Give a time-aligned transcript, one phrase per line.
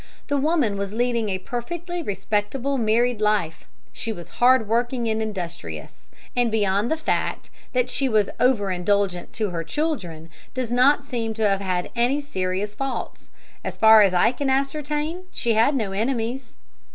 [0.29, 6.07] "The woman was leading a perfectly respectable married life; she was hard working and industrious,
[6.35, 11.35] and beyond the fact that she was over indulgent to her children, does not seem
[11.35, 13.29] to have had any serious faults.
[13.63, 16.53] As far as I can ascertain she had no enemies."